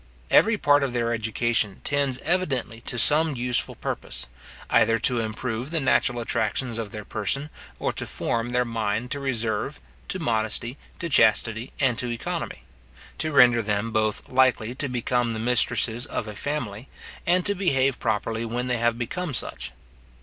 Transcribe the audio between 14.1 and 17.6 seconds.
likely to became the mistresses of a family, and to